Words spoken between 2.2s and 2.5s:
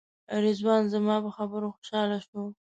شو.